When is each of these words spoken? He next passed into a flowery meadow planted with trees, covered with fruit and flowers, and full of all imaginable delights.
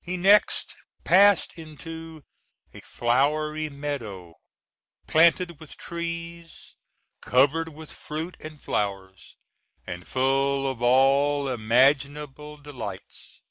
He 0.00 0.16
next 0.16 0.76
passed 1.02 1.54
into 1.58 2.22
a 2.72 2.80
flowery 2.82 3.68
meadow 3.68 4.34
planted 5.08 5.58
with 5.58 5.76
trees, 5.76 6.76
covered 7.20 7.70
with 7.70 7.90
fruit 7.90 8.36
and 8.38 8.62
flowers, 8.62 9.36
and 9.84 10.06
full 10.06 10.70
of 10.70 10.80
all 10.80 11.48
imaginable 11.48 12.56
delights. 12.56 13.42